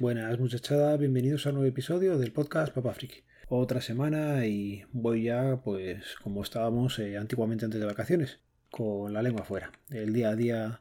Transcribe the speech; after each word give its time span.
Buenas 0.00 0.40
muchachada, 0.40 0.96
bienvenidos 0.96 1.44
a 1.44 1.50
un 1.50 1.56
nuevo 1.56 1.68
episodio 1.68 2.16
del 2.16 2.32
podcast 2.32 2.72
Papa 2.72 2.94
Friki. 2.94 3.22
Otra 3.50 3.82
semana 3.82 4.46
y 4.46 4.82
voy 4.92 5.24
ya, 5.24 5.60
pues, 5.62 6.14
como 6.22 6.42
estábamos 6.42 6.98
eh, 6.98 7.18
antiguamente 7.18 7.66
antes 7.66 7.78
de 7.78 7.86
vacaciones, 7.86 8.40
con 8.70 9.12
la 9.12 9.20
lengua 9.20 9.44
fuera. 9.44 9.72
El 9.90 10.14
día 10.14 10.30
a 10.30 10.36
día, 10.36 10.80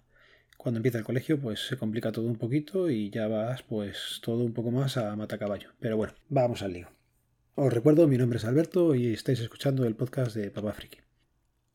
cuando 0.55 0.77
empieza 0.77 0.99
el 0.99 1.03
colegio, 1.03 1.37
pues 1.37 1.67
se 1.67 1.75
complica 1.75 2.13
todo 2.13 2.27
un 2.27 2.37
poquito 2.37 2.89
y 2.89 3.09
ya 3.09 3.27
vas, 3.27 3.61
pues, 3.63 4.21
todo 4.23 4.41
un 4.45 4.53
poco 4.53 4.71
más 4.71 4.95
a 4.95 5.13
matacaballo. 5.17 5.71
Pero 5.81 5.97
bueno, 5.97 6.13
vamos 6.29 6.61
al 6.61 6.71
lío. 6.71 6.87
Os 7.55 7.73
recuerdo, 7.73 8.07
mi 8.07 8.17
nombre 8.17 8.37
es 8.37 8.45
Alberto 8.45 8.95
y 8.95 9.11
estáis 9.11 9.41
escuchando 9.41 9.85
el 9.85 9.97
podcast 9.97 10.33
de 10.33 10.49
Papa 10.49 10.71
Friki. 10.71 10.99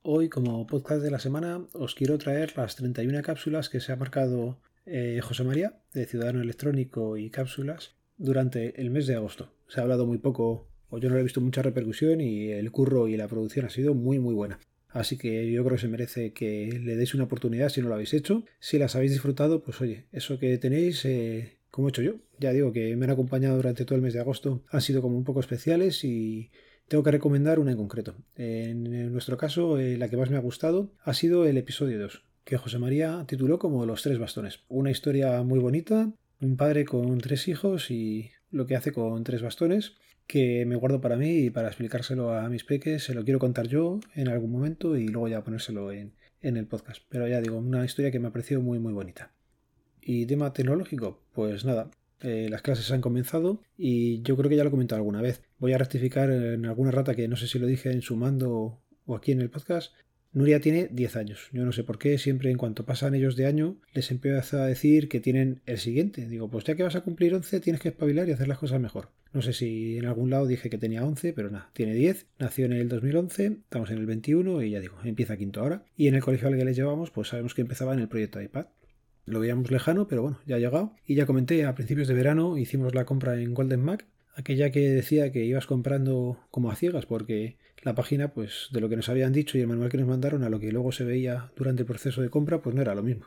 Hoy, 0.01 0.31
como 0.31 0.67
podcast 0.67 1.03
de 1.03 1.11
la 1.11 1.19
semana, 1.19 1.67
os 1.75 1.95
quiero 1.95 2.17
traer 2.17 2.57
las 2.57 2.77
31 2.77 3.21
cápsulas 3.21 3.69
que 3.69 3.81
se 3.81 3.93
ha 3.93 3.97
marcado 3.97 4.61
eh, 4.87 5.21
José 5.23 5.45
María, 5.45 5.79
de 5.93 6.07
Ciudadano 6.07 6.41
Electrónico 6.41 7.17
y 7.17 7.31
Cápsulas, 7.31 7.95
durante 8.17 8.81
el 8.81 8.91
mes 8.91 9.07
de 9.07 9.15
agosto. 9.15 9.53
Se 9.69 9.81
ha 9.81 9.83
hablado 9.83 10.07
muy 10.07 10.19
poco, 10.19 10.69
o 10.89 10.99
yo 10.99 11.11
no 11.11 11.19
he 11.19 11.23
visto 11.23 11.41
mucha 11.41 11.63
repercusión, 11.63 12.21
y 12.21 12.51
el 12.51 12.71
curro 12.71 13.09
y 13.09 13.17
la 13.17 13.29
producción 13.29 13.67
ha 13.67 13.71
sido 13.71 13.95
muy, 13.95 14.19
muy 14.19 14.35
buena. 14.35 14.59
Así 14.95 15.19
que 15.19 15.51
yo 15.51 15.65
creo 15.65 15.77
que 15.77 15.83
se 15.83 15.89
merece 15.89 16.33
que 16.33 16.81
le 16.81 16.95
deis 16.95 17.15
una 17.15 17.25
oportunidad 17.25 17.69
si 17.69 17.83
no 17.83 17.89
lo 17.89 17.95
habéis 17.95 18.15
hecho. 18.15 18.45
Si 18.61 18.79
las 18.79 18.95
habéis 18.95 19.11
disfrutado, 19.11 19.61
pues 19.61 19.81
oye, 19.81 20.07
eso 20.13 20.39
que 20.39 20.57
tenéis, 20.59 21.05
eh, 21.05 21.59
como 21.73 21.89
he 21.89 21.91
hecho 21.91 22.03
yo, 22.03 22.15
ya 22.39 22.53
digo 22.53 22.73
que 22.73 22.95
me 22.95 23.05
han 23.05 23.11
acompañado 23.11 23.57
durante 23.57 23.85
todo 23.85 23.97
el 23.97 24.03
mes 24.03 24.15
de 24.15 24.21
agosto, 24.21 24.63
han 24.69 24.81
sido 24.81 25.03
como 25.03 25.19
un 25.19 25.25
poco 25.25 25.41
especiales 25.41 26.05
y 26.05 26.53
tengo 26.87 27.03
que 27.03 27.11
recomendar 27.11 27.59
una 27.59 27.73
en 27.73 27.77
concreto. 27.77 28.15
En 28.37 29.13
nuestro 29.13 29.37
caso, 29.37 29.79
eh, 29.79 29.99
la 29.99 30.09
que 30.09 30.17
más 30.17 30.31
me 30.31 30.37
ha 30.37 30.41
gustado 30.41 30.93
ha 31.03 31.13
sido 31.13 31.45
el 31.45 31.57
episodio 31.57 31.99
2, 31.99 32.23
que 32.45 32.59
José 32.59 32.79
María 32.79 33.25
tituló 33.27 33.59
como 33.59 33.87
Los 33.87 34.03
tres 34.03 34.19
bastones. 34.19 34.61
Una 34.69 34.91
historia 34.91 35.43
muy 35.43 35.59
bonita, 35.59 36.13
un 36.41 36.57
padre 36.57 36.85
con 36.85 37.19
tres 37.19 37.49
hijos 37.49 37.91
y 37.91 38.31
lo 38.51 38.67
que 38.67 38.77
hace 38.77 38.93
con 38.93 39.25
tres 39.25 39.43
bastones, 39.43 39.95
que 40.27 40.65
me 40.67 40.77
guardo 40.77 41.01
para 41.01 41.17
mí 41.17 41.47
y 41.47 41.51
para 41.51 41.69
explicárselo 41.69 42.33
a 42.33 42.49
mis 42.49 42.65
peques, 42.65 43.05
se 43.05 43.15
lo 43.15 43.25
quiero 43.25 43.39
contar 43.39 43.67
yo 43.67 44.01
en 44.15 44.29
algún 44.29 44.53
momento 44.53 44.97
y 44.97 45.09
luego 45.09 45.29
ya 45.29 45.43
ponérselo 45.43 45.91
en, 45.93 46.15
en 46.41 46.57
el 46.57 46.67
podcast. 46.67 47.03
Pero 47.09 47.27
ya 47.27 47.41
digo, 47.41 47.57
una 47.57 47.85
historia 47.85 48.11
que 48.11 48.21
me 48.21 48.29
ha 48.29 48.33
parecido 48.33 48.61
muy 48.61 48.79
muy 48.79 48.93
bonita. 48.93 49.33
¿Y 50.01 50.27
tema 50.27 50.53
tecnológico? 50.53 51.23
Pues 51.33 51.65
nada, 51.65 51.91
eh, 52.21 52.49
las 52.51 52.63
clases 52.63 52.91
han 52.91 53.01
comenzado 53.01 53.63
y 53.77 54.23
yo 54.23 54.37
creo 54.37 54.51
que 54.51 54.57
ya 54.57 54.65
lo 54.65 54.69
he 54.69 54.71
comentado 54.71 54.99
alguna 54.99 55.23
vez. 55.23 55.43
Voy 55.59 55.73
a 55.73 55.79
rectificar 55.79 56.31
en 56.31 56.67
alguna 56.67 56.91
rata 56.91 57.15
que 57.15 57.27
no 57.27 57.37
sé 57.37 57.47
si 57.47 57.59
lo 57.59 57.67
dije 57.67 57.91
en 57.91 58.03
su 58.03 58.17
mando 58.17 58.81
o 59.07 59.17
aquí 59.17 59.33
en 59.33 59.41
el 59.41 59.51
podcast, 59.51 59.93
Nuria 60.35 60.59
tiene 60.59 60.89
10 60.91 61.17
años. 61.17 61.49
Yo 61.53 61.65
no 61.65 61.71
sé 61.71 61.85
por 61.85 61.97
qué, 61.97 62.19
siempre 62.19 62.51
en 62.51 62.59
cuanto 62.59 62.85
pasan 62.85 63.15
ellos 63.15 63.37
de 63.37 63.47
año, 63.47 63.77
les 63.93 64.11
empiezo 64.11 64.59
a 64.59 64.67
decir 64.67 65.09
que 65.09 65.21
tienen 65.21 65.61
el 65.65 65.79
siguiente. 65.79 66.27
Digo, 66.27 66.51
pues 66.51 66.65
ya 66.65 66.75
que 66.75 66.83
vas 66.83 66.97
a 66.97 67.03
cumplir 67.03 67.33
11, 67.35 67.61
tienes 67.61 67.81
que 67.81 67.91
espabilar 67.91 68.29
y 68.29 68.33
hacer 68.33 68.49
las 68.49 68.59
cosas 68.59 68.81
mejor. 68.81 69.11
No 69.33 69.43
sé 69.43 69.53
si 69.53 69.97
en 69.97 70.07
algún 70.07 70.31
lado 70.31 70.49
dije 70.49 70.71
que 70.71 70.77
tenía 70.77 71.05
11, 71.05 71.35
pero 71.35 71.51
nada, 71.51 71.71
tiene 71.73 71.95
10. 71.95 72.27
Nació 72.41 72.67
en 72.67 72.73
el 72.73 72.89
2011, 72.89 73.47
estamos 73.47 73.91
en 73.91 73.99
el 73.99 74.07
21 74.07 74.63
y 74.63 74.71
ya 74.71 74.81
digo, 74.81 74.97
empieza 75.05 75.37
quinto 75.37 75.61
ahora. 75.61 75.85
Y 75.97 76.09
en 76.09 76.17
el 76.17 76.23
colegio 76.23 76.49
al 76.49 76.57
que 76.57 76.65
les 76.65 76.77
llevamos, 76.77 77.13
pues 77.13 77.29
sabemos 77.29 77.55
que 77.55 77.63
empezaba 77.63 77.95
en 77.95 78.01
el 78.01 78.09
proyecto 78.09 78.43
iPad. 78.43 78.67
Lo 79.27 79.39
veíamos 79.41 79.71
lejano, 79.71 80.09
pero 80.09 80.23
bueno, 80.23 80.41
ya 80.47 80.57
ha 80.57 80.59
llegado. 80.59 80.97
Y 81.07 81.15
ya 81.15 81.27
comenté, 81.27 81.65
a 81.65 81.77
principios 81.77 82.09
de 82.09 82.15
verano 82.15 82.59
hicimos 82.59 82.95
la 82.95 83.05
compra 83.05 83.41
en 83.41 83.55
Golden 83.55 83.81
Mac, 83.81 84.05
aquella 84.37 84.71
que 84.71 84.91
decía 84.91 85.33
que 85.33 85.45
ibas 85.45 85.67
comprando 85.67 86.39
como 86.51 86.71
a 86.71 86.77
ciegas, 86.77 87.07
porque 87.07 87.57
la 87.83 87.95
página, 87.95 88.33
pues 88.33 88.69
de 88.73 88.81
lo 88.81 88.89
que 88.89 88.97
nos 88.97 89.09
habían 89.09 89.33
dicho 89.33 89.59
y 89.59 89.61
el 89.61 89.67
manual 89.67 89.91
que 89.91 89.99
nos 89.99 90.09
mandaron 90.09 90.43
a 90.43 90.49
lo 90.49 90.59
que 90.59 90.73
luego 90.73 90.93
se 90.93 91.05
veía 91.05 91.51
durante 91.57 91.83
el 91.83 91.87
proceso 91.87 92.23
de 92.23 92.31
compra, 92.31 92.63
pues 92.63 92.75
no 92.75 92.83
era 92.83 92.95
lo 92.95 93.03
mismo. 93.03 93.27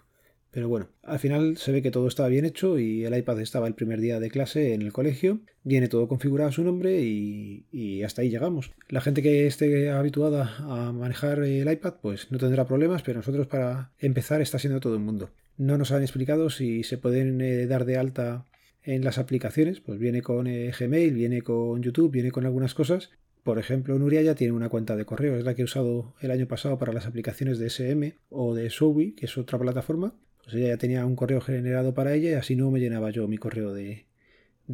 Pero 0.51 0.69
bueno, 0.69 0.89
al 1.03 1.19
final 1.19 1.57
se 1.57 1.71
ve 1.71 1.81
que 1.81 1.91
todo 1.91 2.07
estaba 2.07 2.29
bien 2.29 2.45
hecho 2.45 2.79
y 2.79 3.05
el 3.05 3.15
iPad 3.15 3.41
estaba 3.41 3.67
el 3.67 3.75
primer 3.75 3.99
día 3.99 4.19
de 4.19 4.31
clase 4.31 4.73
en 4.73 4.81
el 4.81 4.93
colegio, 4.93 5.41
viene 5.63 5.87
todo 5.87 6.07
configurado 6.07 6.49
a 6.49 6.53
su 6.53 6.63
nombre 6.63 7.01
y, 7.01 8.01
hasta 8.03 8.21
ahí 8.21 8.29
llegamos. 8.29 8.71
La 8.89 9.01
gente 9.01 9.21
que 9.21 9.45
esté 9.45 9.91
habituada 9.91 10.55
a 10.59 10.93
manejar 10.93 11.43
el 11.43 11.71
iPad 11.71 11.95
pues 12.01 12.31
no 12.31 12.37
tendrá 12.37 12.65
problemas, 12.65 13.03
pero 13.03 13.19
nosotros 13.19 13.47
para 13.47 13.91
empezar 13.99 14.41
está 14.41 14.57
siendo 14.57 14.79
todo 14.79 14.97
un 14.97 15.05
mundo. 15.05 15.29
No 15.57 15.77
nos 15.77 15.91
han 15.91 16.01
explicado 16.01 16.49
si 16.49 16.83
se 16.83 16.97
pueden 16.97 17.41
eh, 17.41 17.67
dar 17.67 17.85
de 17.85 17.97
alta 17.97 18.45
en 18.87 19.03
las 19.03 19.17
aplicaciones, 19.17 19.81
pues 19.81 19.99
viene 19.99 20.21
con 20.21 20.47
eh, 20.47 20.71
Gmail, 20.77 21.13
viene 21.13 21.41
con 21.41 21.83
YouTube, 21.83 22.09
viene 22.09 22.31
con 22.31 22.45
algunas 22.45 22.73
cosas, 22.73 23.11
por 23.47 23.59
ejemplo, 23.59 23.97
Nuria 23.97 24.21
ya 24.21 24.35
tiene 24.35 24.51
una 24.51 24.67
cuenta 24.67 24.97
de 24.97 25.05
correo, 25.05 25.37
es 25.37 25.45
la 25.45 25.55
que 25.55 25.61
he 25.61 25.65
usado 25.65 26.15
el 26.19 26.31
año 26.31 26.49
pasado 26.49 26.77
para 26.77 26.91
las 26.91 27.05
aplicaciones 27.05 27.59
de 27.59 27.67
SM 27.67 28.17
o 28.29 28.53
de 28.53 28.69
Sowi, 28.69 29.13
que 29.13 29.25
es 29.25 29.37
otra 29.37 29.57
plataforma. 29.57 30.15
Pues 30.43 30.55
ella 30.55 30.67
ya 30.67 30.77
tenía 30.77 31.05
un 31.05 31.15
correo 31.15 31.39
generado 31.39 31.93
para 31.93 32.13
ella 32.13 32.29
y 32.29 32.33
así 32.33 32.57
no 32.57 32.71
me 32.71 32.81
llenaba 32.81 33.09
yo 33.09 33.25
mi 33.29 33.37
correo 33.37 33.73
de, 33.73 34.05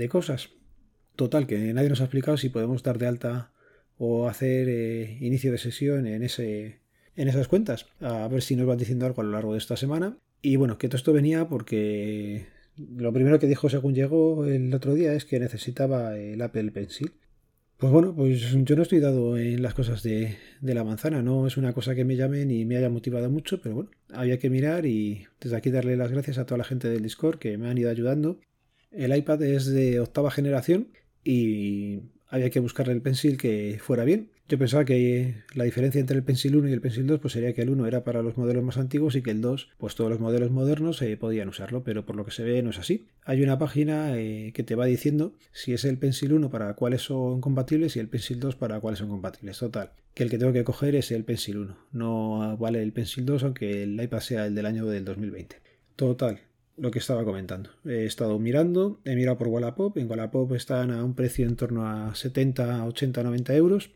cosas. 0.09 0.49
Total, 1.15 1.45
que 1.45 1.71
nadie 1.71 1.89
nos 1.89 2.01
ha 2.01 2.05
explicado 2.05 2.35
si 2.37 2.49
podemos 2.49 2.81
dar 2.81 2.97
de 2.97 3.05
alta 3.05 3.51
o 3.99 4.27
hacer 4.27 4.67
eh, 4.67 5.17
inicio 5.21 5.51
de 5.51 5.59
sesión 5.59 6.07
en, 6.07 6.23
ese, 6.23 6.79
en 7.15 7.27
esas 7.27 7.47
cuentas. 7.47 7.85
A 7.99 8.27
ver 8.27 8.41
si 8.41 8.55
nos 8.55 8.65
van 8.65 8.79
diciendo 8.79 9.05
algo 9.05 9.21
a 9.21 9.25
lo 9.25 9.33
largo 9.33 9.51
de 9.53 9.59
esta 9.59 9.77
semana. 9.77 10.17
Y 10.41 10.55
bueno, 10.55 10.79
que 10.79 10.87
todo 10.87 10.97
esto 10.97 11.13
venía 11.13 11.47
porque 11.47 12.47
lo 12.77 13.13
primero 13.13 13.39
que 13.39 13.47
dijo 13.47 13.69
según 13.69 13.93
llegó 13.93 14.45
el 14.45 14.73
otro 14.73 14.93
día 14.93 15.13
es 15.13 15.25
que 15.25 15.39
necesitaba 15.39 16.17
el 16.17 16.41
Apple 16.41 16.71
Pencil. 16.71 17.13
Pues 17.77 17.91
bueno, 17.91 18.15
pues 18.15 18.39
yo 18.63 18.75
no 18.75 18.83
estoy 18.83 18.99
dado 18.99 19.37
en 19.37 19.61
las 19.61 19.73
cosas 19.73 20.03
de, 20.03 20.37
la 20.61 20.83
manzana, 20.83 21.21
no 21.21 21.47
es 21.47 21.57
una 21.57 21.73
cosa 21.73 21.95
que 21.95 22.05
me 22.05 22.15
llame 22.15 22.45
ni 22.45 22.63
me 22.65 22.77
haya 22.77 22.89
motivado 22.89 23.29
mucho, 23.29 23.61
pero 23.61 23.75
bueno, 23.75 23.91
había 24.09 24.39
que 24.39 24.49
mirar 24.49 24.85
y 24.85 25.27
desde 25.41 25.57
aquí 25.57 25.69
darle 25.69 25.97
las 25.97 26.11
gracias 26.11 26.37
a 26.37 26.45
toda 26.45 26.59
la 26.59 26.63
gente 26.63 26.87
del 26.89 27.03
Discord 27.03 27.39
que 27.39 27.57
me 27.57 27.69
han 27.69 27.77
ido 27.77 27.89
ayudando. 27.89 28.39
El 28.91 29.15
iPad 29.15 29.43
es 29.43 29.65
de 29.65 29.99
octava 29.99 30.31
generación 30.31 30.89
y 31.23 31.99
había 32.29 32.49
que 32.51 32.59
buscarle 32.59 32.93
el 32.93 33.01
pencil 33.01 33.37
que 33.37 33.79
fuera 33.81 34.05
bien. 34.05 34.31
Yo 34.49 34.57
pensaba 34.59 34.83
que 34.83 35.35
la 35.53 35.63
diferencia 35.63 36.01
entre 36.01 36.17
el 36.17 36.23
Pencil 36.23 36.57
1 36.57 36.67
y 36.67 36.73
el 36.73 36.81
Pencil 36.81 37.07
2 37.07 37.19
pues 37.21 37.33
sería 37.33 37.53
que 37.53 37.61
el 37.61 37.69
1 37.69 37.87
era 37.87 38.03
para 38.03 38.21
los 38.21 38.37
modelos 38.37 38.63
más 38.63 38.77
antiguos 38.77 39.15
y 39.15 39.21
que 39.21 39.31
el 39.31 39.41
2, 39.41 39.69
pues 39.77 39.95
todos 39.95 40.09
los 40.09 40.19
modelos 40.19 40.51
modernos 40.51 40.97
se 40.97 41.15
podían 41.15 41.47
usarlo, 41.47 41.83
pero 41.83 42.05
por 42.05 42.17
lo 42.17 42.25
que 42.25 42.31
se 42.31 42.43
ve 42.43 42.61
no 42.61 42.71
es 42.71 42.77
así. 42.77 43.05
Hay 43.23 43.41
una 43.41 43.57
página 43.57 44.17
eh, 44.17 44.51
que 44.53 44.63
te 44.63 44.75
va 44.75 44.85
diciendo 44.85 45.33
si 45.53 45.73
es 45.73 45.85
el 45.85 45.97
Pencil 45.97 46.33
1 46.33 46.49
para 46.49 46.73
cuáles 46.73 47.03
son 47.03 47.39
compatibles 47.39 47.95
y 47.95 47.99
el 47.99 48.09
Pencil 48.09 48.41
2 48.41 48.57
para 48.57 48.81
cuáles 48.81 48.99
son 48.99 49.09
compatibles. 49.09 49.59
Total, 49.59 49.91
que 50.13 50.23
el 50.23 50.29
que 50.29 50.37
tengo 50.37 50.51
que 50.51 50.65
coger 50.65 50.95
es 50.95 51.11
el 51.11 51.23
Pencil 51.23 51.57
1. 51.59 51.77
No 51.93 52.57
vale 52.57 52.83
el 52.83 52.91
Pencil 52.91 53.25
2 53.25 53.43
aunque 53.43 53.83
el 53.83 54.01
iPad 54.01 54.19
sea 54.19 54.45
el 54.45 54.55
del 54.55 54.65
año 54.65 54.85
del 54.85 55.05
2020. 55.05 55.55
Total, 55.95 56.41
lo 56.75 56.91
que 56.91 56.99
estaba 56.99 57.23
comentando. 57.23 57.69
He 57.85 58.05
estado 58.05 58.37
mirando, 58.39 58.99
he 59.05 59.15
mirado 59.15 59.37
por 59.37 59.47
Wallapop. 59.47 59.97
En 59.97 60.09
Wallapop 60.09 60.51
están 60.53 60.91
a 60.91 61.03
un 61.03 61.13
precio 61.15 61.47
en 61.47 61.55
torno 61.55 61.87
a 61.87 62.13
70, 62.13 62.85
80, 62.85 63.23
90 63.23 63.55
euros. 63.55 63.91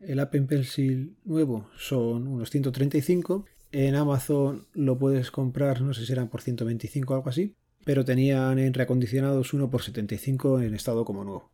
El 0.00 0.20
Apple 0.20 0.42
Pencil 0.42 1.16
nuevo 1.24 1.68
son 1.76 2.26
unos 2.28 2.50
135. 2.50 3.44
En 3.72 3.94
Amazon 3.94 4.66
lo 4.74 4.98
puedes 4.98 5.30
comprar, 5.30 5.82
no 5.82 5.94
sé 5.94 6.06
si 6.06 6.12
eran 6.12 6.28
por 6.28 6.42
125 6.42 7.12
o 7.12 7.16
algo 7.16 7.28
así, 7.28 7.54
pero 7.84 8.04
tenían 8.04 8.58
en 8.58 8.74
reacondicionados 8.74 9.52
uno 9.54 9.70
por 9.70 9.82
75 9.82 10.60
en 10.60 10.74
estado 10.74 11.04
como 11.04 11.24
nuevo. 11.24 11.50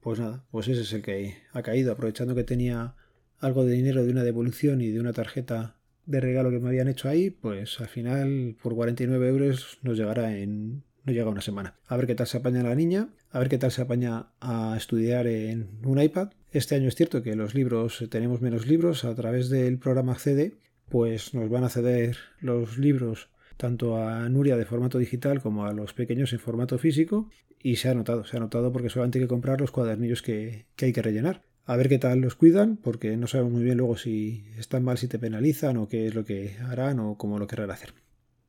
Pues 0.00 0.18
nada, 0.18 0.44
pues 0.50 0.68
ese 0.68 0.82
es 0.82 0.92
el 0.92 1.02
que 1.02 1.38
ha 1.52 1.62
caído, 1.62 1.92
aprovechando 1.92 2.34
que 2.34 2.44
tenía 2.44 2.94
algo 3.38 3.64
de 3.64 3.72
dinero 3.72 4.04
de 4.04 4.10
una 4.10 4.24
devolución 4.24 4.80
y 4.80 4.90
de 4.90 5.00
una 5.00 5.12
tarjeta 5.12 5.76
de 6.06 6.20
regalo 6.20 6.50
que 6.50 6.58
me 6.58 6.68
habían 6.68 6.88
hecho 6.88 7.08
ahí, 7.08 7.30
pues 7.30 7.80
al 7.80 7.88
final 7.88 8.56
por 8.62 8.74
49 8.74 9.28
euros 9.28 9.78
nos 9.82 9.96
llegará 9.96 10.36
en 10.36 10.82
no 11.04 11.12
llega 11.12 11.30
una 11.30 11.40
semana. 11.40 11.76
A 11.86 11.96
ver 11.96 12.06
qué 12.06 12.14
tal 12.14 12.26
se 12.26 12.38
apaña 12.38 12.62
la 12.62 12.74
niña, 12.74 13.08
a 13.30 13.38
ver 13.38 13.48
qué 13.48 13.58
tal 13.58 13.70
se 13.70 13.82
apaña 13.82 14.28
a 14.40 14.74
estudiar 14.76 15.26
en 15.26 15.68
un 15.84 16.00
iPad. 16.00 16.30
Este 16.50 16.74
año 16.74 16.88
es 16.88 16.94
cierto 16.94 17.22
que 17.22 17.36
los 17.36 17.54
libros, 17.54 18.04
tenemos 18.10 18.40
menos 18.40 18.66
libros, 18.66 19.04
a 19.04 19.14
través 19.14 19.50
del 19.50 19.78
programa 19.78 20.12
Accede, 20.12 20.54
pues 20.88 21.34
nos 21.34 21.48
van 21.50 21.64
a 21.64 21.68
ceder 21.68 22.16
los 22.40 22.78
libros 22.78 23.28
tanto 23.56 23.96
a 23.96 24.28
Nuria 24.28 24.56
de 24.56 24.64
formato 24.64 24.98
digital 24.98 25.40
como 25.40 25.64
a 25.64 25.72
los 25.72 25.94
pequeños 25.94 26.32
en 26.32 26.40
formato 26.40 26.78
físico 26.78 27.30
y 27.62 27.76
se 27.76 27.88
ha 27.88 27.94
notado, 27.94 28.24
se 28.24 28.36
ha 28.36 28.40
notado 28.40 28.72
porque 28.72 28.90
solamente 28.90 29.18
hay 29.18 29.24
que 29.24 29.28
comprar 29.28 29.60
los 29.60 29.70
cuadernillos 29.70 30.22
que, 30.22 30.66
que 30.76 30.86
hay 30.86 30.92
que 30.92 31.02
rellenar. 31.02 31.42
A 31.66 31.76
ver 31.76 31.88
qué 31.88 31.98
tal 31.98 32.20
los 32.20 32.34
cuidan, 32.34 32.76
porque 32.76 33.16
no 33.16 33.26
sabemos 33.26 33.52
muy 33.52 33.62
bien 33.62 33.78
luego 33.78 33.96
si 33.96 34.44
están 34.58 34.84
mal, 34.84 34.98
si 34.98 35.08
te 35.08 35.18
penalizan 35.18 35.78
o 35.78 35.88
qué 35.88 36.06
es 36.06 36.14
lo 36.14 36.24
que 36.24 36.56
harán 36.68 36.98
o 37.00 37.16
cómo 37.16 37.38
lo 37.38 37.46
querrán 37.46 37.70
hacer. 37.70 37.94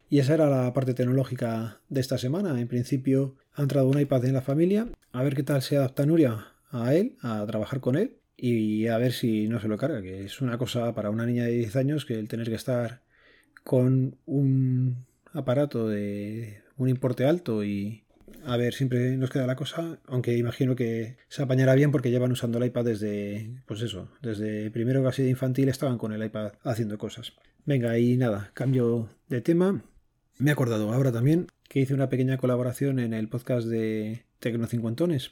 Y 0.10 0.20
esa 0.20 0.36
era 0.36 0.50
la 0.50 0.74
parte 0.74 0.94
tecnológica 0.94 1.80
de 1.90 2.02
esta 2.02 2.18
semana. 2.18 2.60
En 2.60 2.68
principio 2.68 3.36
ha 3.54 3.62
entrado 3.62 3.90
un 3.90 4.00
iPad 4.00 4.26
en 4.26 4.34
la 4.34 4.42
familia. 4.42 4.88
A 5.12 5.24
ver 5.24 5.36
qué 5.36 5.44
tal 5.44 5.62
se 5.62 5.78
adapta 5.78 6.06
Nuria 6.06 6.48
a 6.72 6.94
él, 6.94 7.18
a 7.22 7.46
trabajar 7.46 7.80
con 7.80 7.96
él. 7.96 8.18
Y 8.38 8.88
a 8.88 8.98
ver 8.98 9.14
si 9.14 9.48
no 9.48 9.60
se 9.62 9.68
lo 9.68 9.78
carga, 9.78 10.02
que 10.02 10.26
es 10.26 10.42
una 10.42 10.58
cosa 10.58 10.94
para 10.94 11.10
una 11.10 11.26
niña 11.26 11.46
de 11.46 11.52
10 11.52 11.76
años 11.78 12.06
que 12.06 12.20
el 12.20 12.28
tener 12.28 12.50
que 12.50 12.56
estar 12.56 13.02
con 13.64 14.18
un 14.26 15.06
aparato 15.34 15.88
de 15.88 16.62
un 16.78 16.90
importe 16.90 17.26
alto 17.26 17.64
y 17.64 18.04
a 18.44 18.58
ver, 18.58 18.74
siempre 18.74 19.18
nos 19.18 19.32
queda 19.32 19.48
la 19.48 19.56
cosa, 19.56 20.00
aunque 20.06 20.38
imagino 20.38 20.76
que 20.76 21.18
se 21.30 21.42
apañará 21.42 21.74
bien 21.74 21.92
porque 21.92 22.12
llevan 22.12 22.32
usando 22.32 22.60
el 22.60 22.66
iPad 22.66 22.86
desde, 22.86 23.50
pues 23.66 23.82
eso, 23.82 24.12
desde 24.22 24.70
primero 24.70 25.04
casi 25.04 25.24
de 25.24 25.30
infantil 25.30 25.68
estaban 25.70 25.98
con 25.98 26.14
el 26.14 26.24
iPad 26.24 26.54
haciendo 26.64 26.98
cosas. 26.98 27.34
Venga, 27.66 27.98
y 27.98 28.18
nada, 28.18 28.52
cambio 28.54 29.10
de 29.30 29.42
tema. 29.42 29.84
Me 30.38 30.52
he 30.52 30.54
acordado 30.54 30.92
ahora 30.92 31.14
también 31.14 31.48
que 31.70 31.80
hice 31.80 31.94
una 31.94 32.10
pequeña 32.10 32.38
colaboración 32.38 33.00
en 33.00 33.14
el 33.14 33.30
podcast 33.30 33.68
de 33.68 34.26
Tecnocincuentones. 34.40 35.32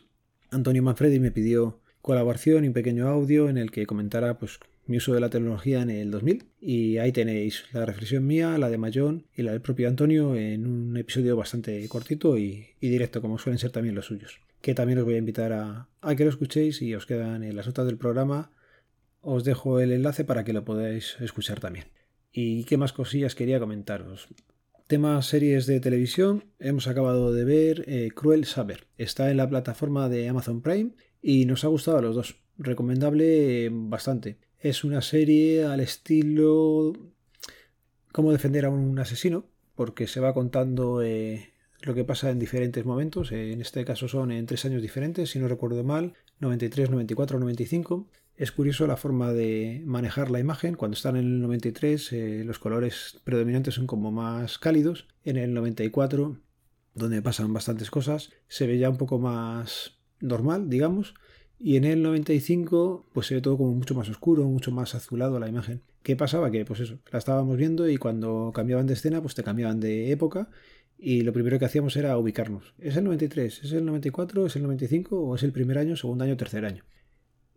Antonio 0.49 0.81
Manfredi 0.81 1.19
me 1.19 1.31
pidió 1.31 1.81
colaboración 2.01 2.63
y 2.63 2.67
un 2.67 2.73
pequeño 2.73 3.09
audio 3.09 3.49
en 3.49 3.57
el 3.57 3.69
que 3.69 3.85
comentara 3.85 4.39
pues, 4.39 4.59
mi 4.85 4.97
uso 4.97 5.13
de 5.13 5.19
la 5.19 5.29
tecnología 5.29 5.81
en 5.81 5.89
el 5.89 6.09
2000. 6.09 6.45
Y 6.61 6.99
ahí 6.99 7.11
tenéis 7.11 7.65
la 7.73 7.85
reflexión 7.85 8.25
mía, 8.25 8.57
la 8.57 8.69
de 8.69 8.77
Mayón 8.77 9.27
y 9.35 9.41
la 9.41 9.51
del 9.51 9.59
propio 9.59 9.89
Antonio 9.89 10.35
en 10.35 10.65
un 10.65 10.95
episodio 10.95 11.35
bastante 11.35 11.85
cortito 11.89 12.37
y, 12.37 12.69
directo, 12.79 13.21
como 13.21 13.37
suelen 13.37 13.59
ser 13.59 13.71
también 13.71 13.95
los 13.95 14.05
suyos. 14.05 14.39
Que 14.61 14.73
también 14.73 14.99
os 14.99 15.05
voy 15.05 15.15
a 15.15 15.19
invitar 15.19 15.51
a, 15.51 15.89
a 15.99 16.15
que 16.15 16.23
lo 16.23 16.29
escuchéis 16.29 16.81
y 16.81 16.95
os 16.95 17.05
quedan 17.05 17.43
en 17.43 17.57
las 17.57 17.67
notas 17.67 17.87
del 17.87 17.97
programa. 17.97 18.51
Os 19.19 19.43
dejo 19.43 19.81
el 19.81 19.91
enlace 19.91 20.23
para 20.23 20.45
que 20.45 20.53
lo 20.53 20.63
podáis 20.63 21.17
escuchar 21.19 21.59
también. 21.59 21.87
¿Y 22.31 22.63
qué 22.63 22.77
más 22.77 22.93
cosillas 22.93 23.35
quería 23.35 23.59
comentaros? 23.59 24.29
Tema 24.87 25.21
series 25.21 25.65
de 25.65 25.79
televisión, 25.79 26.43
hemos 26.59 26.87
acabado 26.87 27.31
de 27.31 27.45
ver 27.45 27.85
eh, 27.87 28.09
Cruel 28.13 28.43
Saber. 28.43 28.85
Está 28.97 29.31
en 29.31 29.37
la 29.37 29.47
plataforma 29.47 30.09
de 30.09 30.27
Amazon 30.27 30.61
Prime 30.61 30.91
y 31.21 31.45
nos 31.45 31.63
ha 31.63 31.69
gustado 31.69 31.99
a 31.99 32.01
los 32.01 32.15
dos. 32.15 32.41
Recomendable 32.57 33.69
bastante. 33.71 34.39
Es 34.59 34.83
una 34.83 35.01
serie 35.01 35.63
al 35.63 35.79
estilo 35.79 36.91
cómo 38.11 38.33
defender 38.33 38.65
a 38.65 38.69
un 38.69 38.99
asesino, 38.99 39.45
porque 39.73 40.05
se 40.05 40.19
va 40.19 40.33
contando 40.33 41.01
eh, 41.01 41.53
lo 41.81 41.93
que 41.93 42.03
pasa 42.03 42.29
en 42.29 42.37
diferentes 42.37 42.83
momentos. 42.83 43.31
En 43.31 43.61
este 43.61 43.85
caso 43.85 44.09
son 44.09 44.33
en 44.33 44.45
tres 44.45 44.65
años 44.65 44.81
diferentes, 44.81 45.29
si 45.29 45.39
no 45.39 45.47
recuerdo 45.47 45.85
mal, 45.85 46.13
93, 46.39 46.89
94, 46.89 47.39
95. 47.39 48.09
Es 48.35 48.51
curioso 48.51 48.87
la 48.87 48.97
forma 48.97 49.31
de 49.31 49.83
manejar 49.85 50.31
la 50.31 50.39
imagen. 50.39 50.75
Cuando 50.75 50.95
están 50.95 51.15
en 51.15 51.25
el 51.25 51.41
93 51.41 52.13
eh, 52.13 52.43
los 52.43 52.57
colores 52.57 53.21
predominantes 53.23 53.75
son 53.75 53.85
como 53.85 54.11
más 54.11 54.57
cálidos. 54.57 55.07
En 55.23 55.37
el 55.37 55.53
94, 55.53 56.39
donde 56.95 57.21
pasan 57.21 57.53
bastantes 57.53 57.91
cosas, 57.91 58.31
se 58.47 58.65
ve 58.65 58.79
ya 58.79 58.89
un 58.89 58.97
poco 58.97 59.19
más 59.19 59.99
normal, 60.19 60.69
digamos. 60.69 61.13
Y 61.59 61.77
en 61.77 61.85
el 61.85 62.01
95 62.01 63.05
pues 63.13 63.27
se 63.27 63.35
ve 63.35 63.41
todo 63.41 63.57
como 63.57 63.73
mucho 63.73 63.93
más 63.93 64.09
oscuro, 64.09 64.45
mucho 64.45 64.71
más 64.71 64.95
azulado 64.95 65.39
la 65.39 65.47
imagen. 65.47 65.83
¿Qué 66.01 66.15
pasaba? 66.15 66.49
Que 66.51 66.65
pues 66.65 66.79
eso, 66.79 66.99
la 67.11 67.19
estábamos 67.19 67.55
viendo 67.55 67.87
y 67.87 67.97
cuando 67.97 68.51
cambiaban 68.53 68.87
de 68.87 68.93
escena 68.93 69.21
pues 69.21 69.35
te 69.35 69.43
cambiaban 69.43 69.79
de 69.79 70.11
época 70.11 70.49
y 70.97 71.21
lo 71.21 71.33
primero 71.33 71.59
que 71.59 71.65
hacíamos 71.65 71.95
era 71.95 72.17
ubicarnos. 72.17 72.73
¿Es 72.79 72.97
el 72.97 73.03
93? 73.05 73.63
¿Es 73.63 73.71
el 73.73 73.85
94? 73.85 74.47
¿Es 74.47 74.55
el 74.55 74.63
95? 74.63 75.21
¿O 75.21 75.35
es 75.35 75.43
el 75.43 75.51
primer 75.51 75.77
año, 75.77 75.95
segundo 75.95 76.23
año, 76.23 76.35
tercer 76.35 76.65
año? 76.65 76.83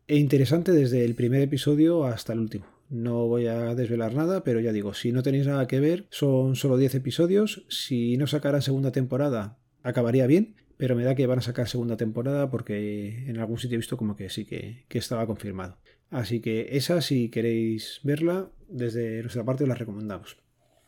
E 0.08 0.16
interesante 0.16 0.72
desde 0.72 1.04
el 1.04 1.14
primer 1.14 1.42
episodio 1.42 2.04
hasta 2.04 2.32
el 2.32 2.40
último. 2.40 2.66
No 2.88 3.26
voy 3.26 3.46
a 3.46 3.74
desvelar 3.74 4.14
nada, 4.14 4.44
pero 4.44 4.60
ya 4.60 4.72
digo, 4.72 4.94
si 4.94 5.10
no 5.10 5.22
tenéis 5.22 5.46
nada 5.46 5.66
que 5.66 5.80
ver, 5.80 6.06
son 6.10 6.54
solo 6.54 6.76
10 6.76 6.94
episodios. 6.96 7.64
Si 7.68 8.16
no 8.16 8.26
sacaran 8.28 8.62
segunda 8.62 8.92
temporada, 8.92 9.58
acabaría 9.82 10.26
bien, 10.26 10.54
pero 10.76 10.94
me 10.94 11.02
da 11.02 11.16
que 11.16 11.26
van 11.26 11.40
a 11.40 11.42
sacar 11.42 11.68
segunda 11.68 11.96
temporada 11.96 12.50
porque 12.50 13.24
en 13.28 13.38
algún 13.38 13.58
sitio 13.58 13.74
he 13.74 13.78
visto 13.78 13.96
como 13.96 14.14
que 14.14 14.30
sí 14.30 14.44
que, 14.44 14.84
que 14.88 14.98
estaba 14.98 15.26
confirmado. 15.26 15.78
Así 16.10 16.40
que 16.40 16.68
esa, 16.72 17.00
si 17.00 17.28
queréis 17.28 18.00
verla, 18.04 18.50
desde 18.68 19.20
nuestra 19.22 19.44
parte 19.44 19.64
os 19.64 19.68
la 19.68 19.74
recomendamos. 19.74 20.36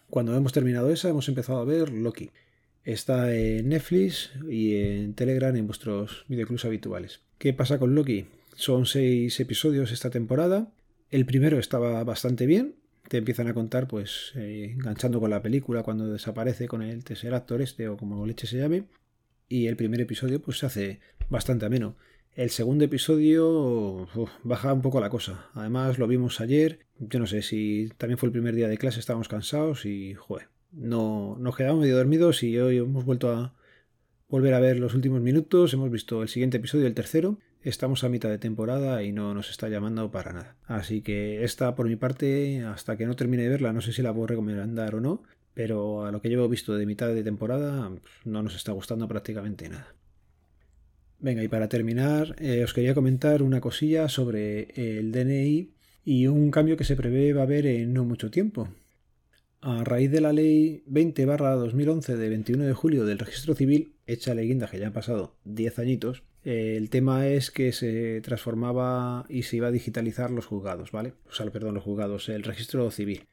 Cuando 0.08 0.36
hemos 0.36 0.52
terminado 0.52 0.90
esa, 0.90 1.08
hemos 1.08 1.28
empezado 1.28 1.58
a 1.58 1.64
ver 1.64 1.90
Loki. 1.90 2.30
Está 2.84 3.34
en 3.34 3.68
Netflix 3.68 4.30
y 4.48 4.76
en 4.76 5.14
Telegram 5.14 5.54
en 5.56 5.66
vuestros 5.66 6.24
videoclubs 6.28 6.64
habituales. 6.64 7.20
¿Qué 7.38 7.52
pasa 7.52 7.78
con 7.78 7.94
Loki? 7.94 8.26
Son 8.58 8.86
seis 8.86 9.38
episodios 9.38 9.92
esta 9.92 10.10
temporada. 10.10 10.72
El 11.10 11.24
primero 11.26 11.60
estaba 11.60 12.02
bastante 12.02 12.44
bien. 12.44 12.74
Te 13.06 13.18
empiezan 13.18 13.46
a 13.46 13.54
contar, 13.54 13.86
pues, 13.86 14.32
eh, 14.34 14.72
enganchando 14.72 15.20
con 15.20 15.30
la 15.30 15.42
película 15.42 15.84
cuando 15.84 16.08
desaparece 16.08 16.66
con 16.66 16.82
el 16.82 17.04
tercer 17.04 17.34
actor 17.34 17.62
este 17.62 17.88
o 17.88 17.96
como 17.96 18.26
leche 18.26 18.48
se 18.48 18.58
llame. 18.58 18.82
Y 19.48 19.68
el 19.68 19.76
primer 19.76 20.00
episodio, 20.00 20.42
pues, 20.42 20.58
se 20.58 20.66
hace 20.66 21.00
bastante 21.30 21.66
ameno. 21.66 21.94
El 22.34 22.50
segundo 22.50 22.84
episodio 22.84 24.08
baja 24.42 24.72
un 24.72 24.82
poco 24.82 25.00
la 25.00 25.08
cosa. 25.08 25.48
Además, 25.54 26.00
lo 26.00 26.08
vimos 26.08 26.40
ayer. 26.40 26.80
Yo 26.98 27.20
no 27.20 27.28
sé 27.28 27.42
si 27.42 27.92
también 27.96 28.18
fue 28.18 28.26
el 28.26 28.32
primer 28.32 28.56
día 28.56 28.66
de 28.66 28.76
clase, 28.76 28.98
estábamos 28.98 29.28
cansados 29.28 29.86
y, 29.86 30.14
joder, 30.14 30.48
no, 30.72 31.36
nos 31.38 31.56
quedamos 31.56 31.82
medio 31.82 31.96
dormidos 31.96 32.42
y 32.42 32.58
hoy 32.58 32.78
hemos 32.78 33.04
vuelto 33.04 33.30
a 33.30 33.54
volver 34.28 34.54
a 34.54 34.58
ver 34.58 34.80
los 34.80 34.96
últimos 34.96 35.20
minutos. 35.20 35.72
Hemos 35.74 35.92
visto 35.92 36.22
el 36.22 36.28
siguiente 36.28 36.56
episodio, 36.56 36.88
el 36.88 36.94
tercero. 36.94 37.38
Estamos 37.62 38.04
a 38.04 38.08
mitad 38.08 38.28
de 38.28 38.38
temporada 38.38 39.02
y 39.02 39.10
no 39.10 39.34
nos 39.34 39.50
está 39.50 39.68
llamando 39.68 40.10
para 40.12 40.32
nada. 40.32 40.56
Así 40.64 41.02
que 41.02 41.42
esta 41.42 41.74
por 41.74 41.88
mi 41.88 41.96
parte, 41.96 42.62
hasta 42.62 42.96
que 42.96 43.06
no 43.06 43.16
termine 43.16 43.42
de 43.42 43.48
verla, 43.48 43.72
no 43.72 43.80
sé 43.80 43.92
si 43.92 44.00
la 44.00 44.14
puedo 44.14 44.28
recomendar 44.28 44.94
o 44.94 45.00
no, 45.00 45.22
pero 45.54 46.06
a 46.06 46.12
lo 46.12 46.22
que 46.22 46.28
llevo 46.28 46.48
visto 46.48 46.76
de 46.76 46.86
mitad 46.86 47.08
de 47.08 47.24
temporada 47.24 47.90
no 48.24 48.42
nos 48.42 48.54
está 48.54 48.70
gustando 48.72 49.08
prácticamente 49.08 49.68
nada. 49.68 49.94
Venga, 51.18 51.42
y 51.42 51.48
para 51.48 51.68
terminar, 51.68 52.36
eh, 52.38 52.62
os 52.62 52.72
quería 52.72 52.94
comentar 52.94 53.42
una 53.42 53.60
cosilla 53.60 54.08
sobre 54.08 54.68
el 54.76 55.10
DNI 55.10 55.74
y 56.04 56.28
un 56.28 56.52
cambio 56.52 56.76
que 56.76 56.84
se 56.84 56.94
prevé 56.94 57.32
va 57.32 57.40
a 57.40 57.44
haber 57.44 57.66
en 57.66 57.92
no 57.92 58.04
mucho 58.04 58.30
tiempo. 58.30 58.68
A 59.60 59.82
raíz 59.82 60.12
de 60.12 60.20
la 60.20 60.32
ley 60.32 60.84
20-2011 60.88 62.14
de 62.14 62.28
21 62.28 62.64
de 62.64 62.72
julio 62.72 63.04
del 63.04 63.18
registro 63.18 63.56
civil, 63.56 63.96
hecha 64.06 64.32
leyenda 64.32 64.68
que 64.68 64.78
ya 64.78 64.86
han 64.86 64.92
pasado 64.92 65.34
10 65.44 65.80
añitos, 65.80 66.22
el 66.44 66.90
tema 66.90 67.26
es 67.26 67.50
que 67.50 67.72
se 67.72 68.20
transformaba 68.20 69.26
y 69.28 69.42
se 69.42 69.56
iba 69.56 69.68
a 69.68 69.72
digitalizar 69.72 70.30
los 70.30 70.46
juzgados, 70.46 70.92
¿vale? 70.92 71.14
O 71.28 71.32
sea, 71.32 71.50
perdón, 71.50 71.74
los 71.74 71.84
juzgados, 71.84 72.28
el 72.28 72.42
registro 72.42 72.90
civil. 72.90 73.26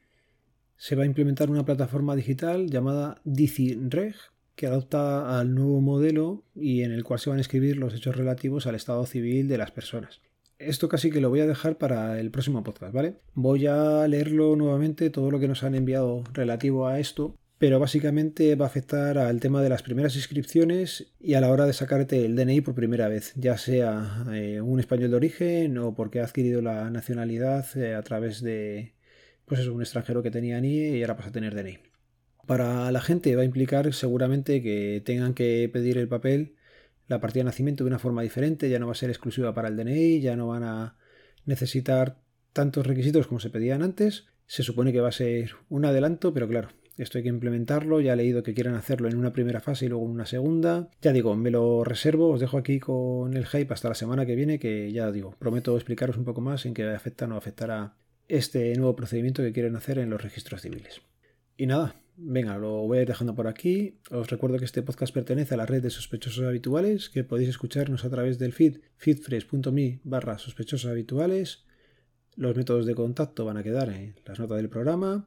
Se 0.76 0.96
va 0.96 1.04
a 1.04 1.06
implementar 1.06 1.50
una 1.50 1.64
plataforma 1.64 2.16
digital 2.16 2.68
llamada 2.68 3.20
DiciReg 3.24 4.14
que 4.54 4.66
adopta 4.66 5.38
al 5.38 5.54
nuevo 5.54 5.80
modelo 5.80 6.44
y 6.54 6.82
en 6.82 6.92
el 6.92 7.04
cual 7.04 7.20
se 7.20 7.30
van 7.30 7.38
a 7.38 7.42
escribir 7.42 7.76
los 7.76 7.94
hechos 7.94 8.16
relativos 8.16 8.66
al 8.66 8.74
estado 8.74 9.04
civil 9.06 9.48
de 9.48 9.58
las 9.58 9.70
personas. 9.70 10.20
Esto 10.58 10.88
casi 10.88 11.10
que 11.10 11.20
lo 11.20 11.28
voy 11.28 11.40
a 11.40 11.46
dejar 11.46 11.76
para 11.76 12.18
el 12.18 12.30
próximo 12.30 12.64
podcast, 12.64 12.94
¿vale? 12.94 13.16
Voy 13.34 13.66
a 13.66 14.08
leerlo 14.08 14.56
nuevamente, 14.56 15.10
todo 15.10 15.30
lo 15.30 15.38
que 15.38 15.48
nos 15.48 15.62
han 15.62 15.74
enviado 15.74 16.24
relativo 16.32 16.86
a 16.86 16.98
esto, 16.98 17.36
pero 17.58 17.80
básicamente 17.80 18.54
va 18.54 18.66
a 18.66 18.68
afectar 18.68 19.18
al 19.18 19.40
tema 19.40 19.62
de 19.62 19.68
las 19.68 19.82
primeras 19.82 20.14
inscripciones 20.16 21.12
y 21.18 21.34
a 21.34 21.40
la 21.40 21.50
hora 21.50 21.66
de 21.66 21.72
sacarte 21.72 22.24
el 22.24 22.36
DNI 22.36 22.60
por 22.60 22.74
primera 22.74 23.08
vez, 23.08 23.32
ya 23.36 23.56
sea 23.56 24.24
eh, 24.32 24.60
un 24.60 24.78
español 24.78 25.10
de 25.10 25.16
origen 25.16 25.78
o 25.78 25.94
porque 25.94 26.20
ha 26.20 26.24
adquirido 26.24 26.60
la 26.60 26.90
nacionalidad 26.90 27.66
eh, 27.76 27.94
a 27.94 28.02
través 28.02 28.42
de 28.42 28.94
pues 29.46 29.60
es 29.60 29.68
un 29.68 29.80
extranjero 29.80 30.22
que 30.22 30.30
tenía 30.30 30.60
NIE 30.60 30.98
y 30.98 31.02
ahora 31.02 31.16
pasa 31.16 31.30
a 31.30 31.32
tener 31.32 31.54
DNI. 31.54 31.78
Para 32.46 32.90
la 32.92 33.00
gente 33.00 33.34
va 33.36 33.42
a 33.42 33.44
implicar 33.46 33.92
seguramente 33.94 34.62
que 34.62 35.02
tengan 35.04 35.34
que 35.34 35.70
pedir 35.72 35.98
el 35.98 36.08
papel 36.08 36.56
la 37.08 37.20
partida 37.20 37.40
de 37.40 37.46
nacimiento 37.46 37.84
de 37.84 37.88
una 37.88 37.98
forma 37.98 38.22
diferente, 38.22 38.68
ya 38.68 38.78
no 38.78 38.86
va 38.86 38.92
a 38.92 38.96
ser 38.96 39.10
exclusiva 39.10 39.54
para 39.54 39.68
el 39.68 39.76
DNI, 39.76 40.20
ya 40.20 40.36
no 40.36 40.48
van 40.48 40.64
a 40.64 40.96
necesitar 41.44 42.18
tantos 42.52 42.86
requisitos 42.86 43.26
como 43.28 43.40
se 43.40 43.50
pedían 43.50 43.82
antes. 43.82 44.26
Se 44.46 44.62
supone 44.62 44.92
que 44.92 45.00
va 45.00 45.08
a 45.08 45.12
ser 45.12 45.52
un 45.68 45.84
adelanto, 45.84 46.32
pero 46.32 46.48
claro, 46.48 46.68
esto 46.96 47.18
hay 47.18 47.24
que 47.24 47.30
implementarlo. 47.30 48.00
Ya 48.00 48.14
he 48.14 48.16
leído 48.16 48.42
que 48.42 48.54
quieren 48.54 48.74
hacerlo 48.74 49.08
en 49.08 49.16
una 49.16 49.32
primera 49.32 49.60
fase 49.60 49.86
y 49.86 49.88
luego 49.88 50.04
en 50.04 50.12
una 50.12 50.26
segunda. 50.26 50.88
Ya 51.02 51.12
digo, 51.12 51.36
me 51.36 51.50
lo 51.50 51.84
reservo, 51.84 52.30
os 52.30 52.40
dejo 52.40 52.58
aquí 52.58 52.80
con 52.80 53.34
el 53.34 53.46
hype 53.46 53.72
hasta 53.72 53.88
la 53.88 53.94
semana 53.94 54.26
que 54.26 54.36
viene, 54.36 54.58
que 54.58 54.92
ya 54.92 55.10
digo, 55.12 55.34
prometo 55.38 55.74
explicaros 55.76 56.16
un 56.16 56.24
poco 56.24 56.40
más 56.40 56.66
en 56.66 56.74
qué 56.74 56.84
afecta 56.88 57.26
o 57.26 57.28
no 57.28 57.36
afectará 57.36 57.94
este 58.28 58.74
nuevo 58.76 58.96
procedimiento 58.96 59.42
que 59.42 59.52
quieren 59.52 59.76
hacer 59.76 59.98
en 59.98 60.10
los 60.10 60.22
registros 60.22 60.62
civiles. 60.62 61.00
Y 61.56 61.66
nada, 61.66 61.96
Venga, 62.18 62.56
lo 62.56 62.86
voy 62.86 62.98
a 62.98 63.02
ir 63.02 63.08
dejando 63.08 63.34
por 63.34 63.46
aquí. 63.46 63.98
Os 64.10 64.30
recuerdo 64.30 64.58
que 64.58 64.64
este 64.64 64.82
podcast 64.82 65.12
pertenece 65.12 65.52
a 65.52 65.58
la 65.58 65.66
red 65.66 65.82
de 65.82 65.90
sospechosos 65.90 66.46
habituales, 66.46 67.10
que 67.10 67.24
podéis 67.24 67.50
escucharnos 67.50 68.06
a 68.06 68.10
través 68.10 68.38
del 68.38 68.54
feed 68.54 68.78
feedfresh.me 68.96 70.00
barra 70.02 70.38
sospechosos 70.38 70.90
habituales. 70.90 71.66
Los 72.34 72.56
métodos 72.56 72.86
de 72.86 72.94
contacto 72.94 73.44
van 73.44 73.58
a 73.58 73.62
quedar 73.62 73.90
en 73.90 74.14
las 74.24 74.38
notas 74.38 74.56
del 74.56 74.70
programa. 74.70 75.26